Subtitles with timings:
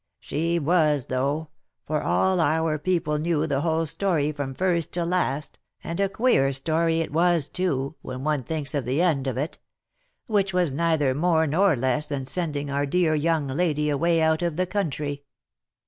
[0.19, 1.49] "She was though,
[1.85, 6.51] for all our people knew the whole story from first to last, and a queer
[6.53, 9.59] story it was too, when one thinks of the end of it;
[10.25, 14.55] which was neither more nor less than sending our dear young lady away out of
[14.55, 15.21] the country."